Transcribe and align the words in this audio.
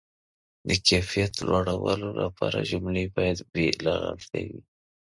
د 0.67 0.69
کیفیت 0.87 1.33
لوړولو 1.49 2.09
لپاره، 2.21 2.67
جملې 2.69 3.05
باید 3.15 3.39
بې 3.51 3.67
له 3.85 3.91
غلطۍ 4.17 4.45
وي. 4.51 4.61